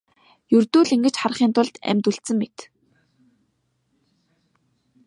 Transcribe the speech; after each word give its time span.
Ердөө 0.55 0.83
л 0.85 0.93
ингэж 0.95 1.15
харахын 1.19 1.51
тулд 1.55 1.75
амьд 1.89 2.05
үлдсэн 2.09 2.37
мэт. 2.39 2.57